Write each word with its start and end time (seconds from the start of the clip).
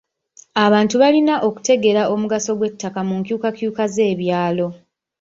Abantu 0.65 0.95
balina 1.01 1.33
okutegeera 1.47 2.01
omugaso 2.13 2.51
gw'ettaka 2.59 2.99
mu 3.07 3.13
nkyukakyuka 3.19 3.83
z'ebyalo. 3.93 4.67